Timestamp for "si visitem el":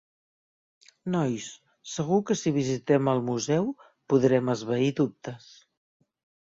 2.41-3.23